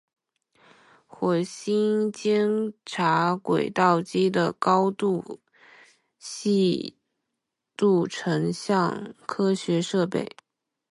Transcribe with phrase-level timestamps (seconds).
[1.05, 5.37] 火星侦察轨道器的高解
[6.17, 6.97] 析
[7.77, 10.35] 度成像科学设备。